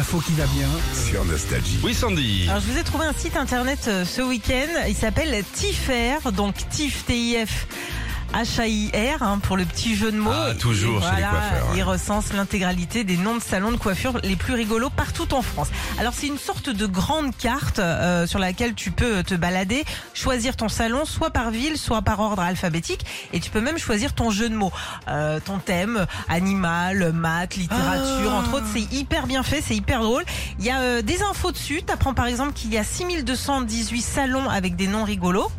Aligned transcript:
L'info 0.00 0.18
qui 0.20 0.32
va 0.32 0.46
bien 0.46 0.66
sur 0.94 1.22
Nostalgie. 1.26 1.78
Oui, 1.84 1.92
Sandy. 1.92 2.46
Alors, 2.48 2.62
je 2.62 2.72
vous 2.72 2.78
ai 2.78 2.82
trouvé 2.84 3.04
un 3.04 3.12
site 3.12 3.36
internet 3.36 3.80
euh, 3.86 4.06
ce 4.06 4.22
week-end. 4.22 4.86
Il 4.88 4.94
s'appelle 4.94 5.44
TIFR, 5.52 6.32
donc 6.32 6.54
TIF, 6.70 7.04
T-I-F. 7.04 7.66
H-A-I-R 8.34 9.22
hein, 9.22 9.38
pour 9.42 9.56
le 9.56 9.64
petit 9.64 9.96
jeu 9.96 10.12
de 10.12 10.16
mots. 10.18 10.30
Ah, 10.32 10.54
toujours 10.54 10.98
Et 10.98 11.02
chez 11.10 11.16
les 11.16 11.22
coiffeurs, 11.22 11.70
ouais. 11.70 11.76
Il 11.78 11.82
recense 11.82 12.32
l'intégralité 12.32 13.04
des 13.04 13.16
noms 13.16 13.34
de 13.36 13.42
salons 13.42 13.72
de 13.72 13.76
coiffure 13.76 14.18
les 14.22 14.36
plus 14.36 14.54
rigolos 14.54 14.90
partout 14.90 15.34
en 15.34 15.42
France. 15.42 15.68
Alors 15.98 16.12
c'est 16.14 16.28
une 16.28 16.38
sorte 16.38 16.70
de 16.70 16.86
grande 16.86 17.36
carte 17.36 17.78
euh, 17.80 18.26
sur 18.26 18.38
laquelle 18.38 18.74
tu 18.74 18.92
peux 18.92 19.22
te 19.24 19.34
balader, 19.34 19.84
choisir 20.14 20.56
ton 20.56 20.68
salon 20.68 21.04
soit 21.04 21.30
par 21.30 21.50
ville, 21.50 21.76
soit 21.76 22.02
par 22.02 22.20
ordre 22.20 22.42
alphabétique, 22.42 23.04
et 23.32 23.40
tu 23.40 23.50
peux 23.50 23.60
même 23.60 23.78
choisir 23.78 24.14
ton 24.14 24.30
jeu 24.30 24.48
de 24.48 24.54
mots, 24.54 24.72
Euh, 25.08 25.40
ton 25.44 25.58
thème, 25.58 26.06
animal, 26.28 27.12
maths, 27.12 27.56
littérature, 27.56 28.30
Ah. 28.32 28.38
entre 28.38 28.54
autres. 28.54 28.66
C'est 28.72 28.92
hyper 28.92 29.26
bien 29.26 29.42
fait, 29.42 29.60
c'est 29.66 29.74
hyper 29.74 30.02
drôle. 30.02 30.24
Il 30.58 30.64
y 30.64 30.70
a 30.70 30.80
euh, 30.80 31.02
des 31.02 31.22
infos 31.22 31.50
dessus. 31.52 31.82
Tu 31.86 31.92
apprends 31.92 32.14
par 32.14 32.26
exemple 32.26 32.52
qu'il 32.52 32.72
y 32.72 32.78
a 32.78 32.84
6218 32.84 34.00
salons 34.02 34.48
avec 34.48 34.76
des 34.76 34.86
noms 34.86 35.04
rigolos. 35.04 35.50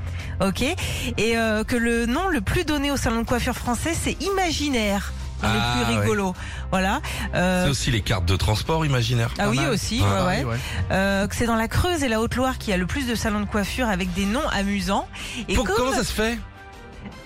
Ok. 0.42 0.62
Et 0.62 1.38
euh, 1.38 1.64
que 1.64 1.76
le 1.76 2.06
nom 2.06 2.28
le 2.28 2.42
plus 2.42 2.66
donné 2.66 2.92
au 2.92 2.98
salon 2.98 3.22
de 3.22 3.26
coiffure 3.26 3.56
français, 3.56 3.94
c'est 4.00 4.18
Imaginaire. 4.24 5.14
Ah, 5.44 5.54
le 5.54 5.84
plus 5.86 5.94
ouais. 5.96 6.02
rigolo. 6.02 6.36
Voilà. 6.70 7.02
Euh, 7.34 7.64
C'est 7.66 7.72
aussi 7.72 7.90
les 7.92 8.02
cartes 8.02 8.26
de 8.26 8.36
transport 8.36 8.86
imaginaire. 8.86 9.32
ah 9.40 9.50
oui 9.50 9.60
aussi, 9.72 10.00
Ah, 10.06 10.28
ouais, 10.28 10.44
ouais. 10.44 10.56
Euh, 10.92 11.26
que 11.28 11.36
c'est 11.36 11.48
dans 11.48 11.56
la 11.56 11.68
Creuse 11.68 12.04
et 12.04 12.10
la 12.10 12.22
Haute-Loire 12.22 12.60
qu'il 12.60 12.70
y 12.70 12.74
a 12.74 12.78
le 12.78 12.86
plus 12.86 13.08
de 13.08 13.16
salons 13.16 13.40
de 13.40 13.46
coiffure 13.48 13.88
avec 13.90 14.14
des 14.14 14.26
noms 14.26 14.48
amusants. 14.52 15.08
Et 15.48 15.56
Pour- 15.56 15.66
comme- 15.66 15.78
Comment 15.78 15.94
ça 15.94 16.04
se 16.04 16.14
fait 16.14 16.38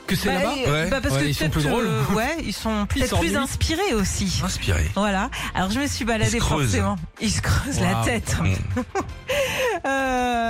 Que 0.07 0.15
c'est 0.15 0.29
Bah, 0.29 0.35
là-bas 0.35 0.51
euh, 0.67 0.83
Ouais. 0.83 0.89
bah, 0.89 0.99
parce 1.01 1.15
Ouais, 1.15 1.21
que 1.23 1.27
ils 1.27 1.35
sont 1.35 1.49
plus 1.49 1.63
drôles. 1.63 1.87
euh, 1.87 2.13
ouais, 2.15 2.37
ils 2.45 2.53
sont 2.53 2.85
peut-être 2.89 3.19
plus 3.19 3.35
inspirés 3.35 3.93
aussi. 3.93 4.41
Inspiré. 4.45 4.89
Voilà. 4.95 5.29
Alors 5.53 5.69
je 5.71 5.79
me 5.79 5.87
suis 5.87 6.05
baladée 6.05 6.37
Ils 6.37 6.41
forcément. 6.41 6.95
Ils 7.19 7.31
se 7.31 7.41
creusent 7.41 7.81
la 7.81 7.95
tête. 8.05 8.37
Mm. 8.41 8.53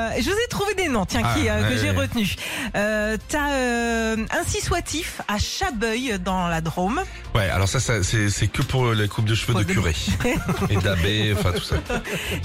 Euh, 0.06 0.22
je 0.22 0.30
vous 0.30 0.36
ai 0.36 0.48
trouvé 0.50 0.74
des 0.76 0.88
noms, 0.90 1.06
tiens, 1.06 1.22
qui, 1.22 1.48
Ah, 1.50 1.54
euh, 1.56 1.70
que 1.70 1.78
j'ai 1.78 1.92
retenus. 1.92 2.36
Euh, 2.76 3.18
T'as 3.30 3.52
euh, 3.52 4.18
ainsi 4.40 4.62
soit-il 4.62 5.04
à 5.28 5.38
Chabeuil 5.40 6.18
dans 6.24 6.48
la 6.48 6.62
Drôme. 6.62 7.02
Ouais, 7.34 7.50
alors 7.50 7.68
ça, 7.68 7.80
ça, 7.80 8.04
c'est 8.04 8.30
c'est 8.30 8.48
que 8.48 8.62
pour 8.62 8.92
les 8.94 9.08
coupes 9.08 9.26
de 9.26 9.36
cheveux 9.36 9.54
de 9.54 9.60
Pour 9.60 9.68
de- 9.68 9.74
curé. 9.74 9.96
Et 10.70 10.78
d'abbé, 10.78 11.34
enfin 11.38 11.52
tout 11.52 11.64
ça. 11.64 11.76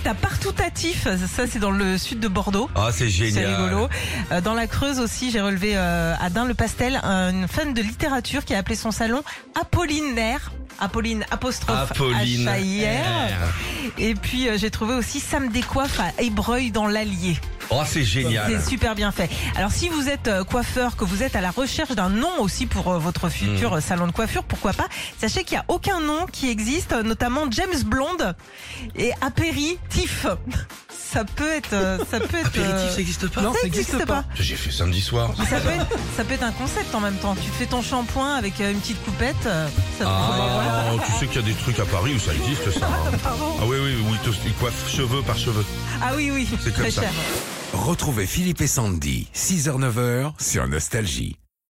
T'as 0.04 0.14
partout 0.14 0.52
tatif, 0.52 1.04
ça 1.04 1.46
c'est 1.46 1.58
dans 1.58 1.70
le 1.70 1.98
sud 1.98 2.20
de 2.20 2.28
Bordeaux. 2.28 2.68
Ah, 2.74 2.88
c'est 2.92 3.04
C'est 3.04 3.10
génial. 3.10 3.54
rigolo. 3.54 3.88
Euh, 4.32 4.40
dans 4.40 4.54
la 4.54 4.66
Creuse 4.66 4.98
aussi, 5.00 5.30
j'ai 5.30 5.40
relevé 5.40 5.76
à 5.76 6.28
Dain 6.30 6.44
le 6.46 6.54
Pastel, 6.54 6.96
une 7.04 7.46
fan 7.48 7.74
de 7.74 7.82
littérature 7.82 8.44
qui 8.44 8.54
a 8.54 8.58
appelé 8.58 8.76
son 8.76 8.90
salon 8.90 9.22
Apollinaire. 9.60 10.50
Apolline 10.78 11.24
apostrophe 11.30 11.90
Apolline. 11.90 12.46
H-A-I-R. 12.46 13.52
Et 13.98 14.14
puis 14.14 14.48
euh, 14.48 14.56
j'ai 14.58 14.70
trouvé 14.70 14.94
aussi 14.94 15.20
Sam 15.20 15.48
Décoiffe 15.50 15.98
à 16.00 16.22
Ébreuil 16.22 16.70
dans 16.70 16.86
l'Allier. 16.86 17.36
Oh, 17.72 17.82
c'est 17.86 18.02
génial. 18.02 18.50
C'est 18.50 18.68
super 18.70 18.94
bien 18.94 19.12
fait. 19.12 19.30
Alors 19.56 19.70
si 19.70 19.88
vous 19.88 20.08
êtes 20.08 20.26
euh, 20.28 20.42
coiffeur, 20.42 20.96
que 20.96 21.04
vous 21.04 21.22
êtes 21.22 21.36
à 21.36 21.40
la 21.40 21.50
recherche 21.50 21.90
d'un 21.92 22.08
nom 22.08 22.40
aussi 22.40 22.66
pour 22.66 22.88
euh, 22.88 22.98
votre 22.98 23.28
futur 23.28 23.70
Mm. 23.72 23.74
euh, 23.74 23.80
salon 23.80 24.06
de 24.06 24.12
coiffure, 24.12 24.42
pourquoi 24.44 24.72
pas 24.72 24.88
Sachez 25.18 25.44
qu'il 25.44 25.56
n'y 25.56 25.60
a 25.60 25.64
aucun 25.68 26.00
nom 26.00 26.26
qui 26.26 26.48
existe, 26.50 26.92
notamment 26.92 27.42
James 27.50 27.82
Blonde 27.84 28.34
et 28.96 29.12
Apéritif. 29.20 30.26
Ça 31.12 31.24
peut 31.24 31.50
être, 31.52 31.72
euh, 31.72 31.98
ça 32.10 32.20
peut 32.20 32.36
être. 32.38 32.46
Apéritif, 32.46 32.72
euh, 32.72 32.90
ça 32.90 32.96
n'existe 32.98 33.28
pas 33.28 33.40
ça 33.42 33.50
n'existe 33.64 34.06
pas. 34.06 34.24
J'ai 34.36 34.54
fait 34.56 34.70
samedi 34.70 35.00
soir. 35.00 35.32
Mais 35.38 35.44
ça 35.46 35.58
peut, 35.60 35.68
être, 35.70 35.86
ça 36.16 36.24
peut 36.24 36.34
être 36.34 36.42
un 36.44 36.52
concept 36.52 36.94
en 36.94 37.00
même 37.00 37.16
temps. 37.16 37.34
Tu 37.34 37.50
fais 37.58 37.66
ton 37.66 37.82
shampoing 37.82 38.34
avec 38.36 38.60
euh, 38.60 38.70
une 38.70 38.78
petite 38.78 39.02
coupette. 39.04 39.34
Ça 39.42 39.68
peut- 39.98 40.04
Ah, 40.06 40.92
tu 41.04 41.12
sais 41.18 41.26
qu'il 41.26 41.40
y 41.40 41.44
a 41.44 41.46
des 41.48 41.54
trucs 41.54 41.78
à 41.80 41.84
Paris 41.84 42.14
où 42.14 42.18
ça 42.20 42.32
existe, 42.34 42.70
ça. 42.78 42.86
hein. 42.86 43.16
Ah 43.26 43.64
oui, 43.66 43.76
oui, 43.82 43.94
oui, 44.08 44.16
ils 44.24 44.30
te- 44.30 44.36
ils 44.46 44.54
coiffent 44.54 44.88
cheveux 44.88 45.22
par 45.22 45.36
cheveux. 45.36 45.64
Ah 46.00 46.12
oui, 46.16 46.30
oui. 46.32 46.46
C'est 46.62 46.72
comme 46.72 46.82
Très 46.84 46.90
ça. 46.92 47.02
cher. 47.02 47.10
Retrouvez 47.72 48.26
Philippe 48.26 48.60
et 48.60 48.66
Sandy, 48.66 49.28
6h-9h 49.34 50.32
sur 50.40 50.66
Nostalgie. 50.68 51.36